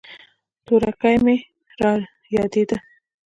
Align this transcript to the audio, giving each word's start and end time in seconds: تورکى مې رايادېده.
تورکى 0.65 1.13
مې 1.25 1.35
رايادېده. 1.79 2.77